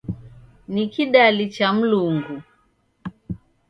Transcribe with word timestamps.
Ni 0.67 0.87
kidali 0.87 1.49
cha 1.49 1.73
Mlungu. 1.73 2.41